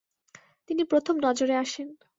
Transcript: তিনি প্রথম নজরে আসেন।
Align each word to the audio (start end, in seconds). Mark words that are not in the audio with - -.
তিনি 0.69 0.83
প্রথম 0.83 1.15
নজরে 1.17 1.55
আসেন। 1.55 1.87